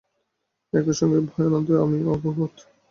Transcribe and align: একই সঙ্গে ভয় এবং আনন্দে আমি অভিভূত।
একই 0.73 0.95
সঙ্গে 0.99 1.19
ভয় 1.21 1.47
এবং 1.47 1.59
আনন্দে 1.59 1.73
আমি 1.83 1.97
অভিভূত। 2.13 2.53